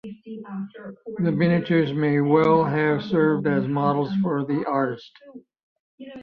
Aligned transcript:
The 1.19 1.31
miniatures 1.31 1.93
may 1.93 2.21
well 2.21 2.65
have 2.65 3.03
served 3.03 3.45
as 3.45 3.67
models 3.67 4.09
for 4.23 4.43
the 4.43 4.65
artist. 4.67 5.11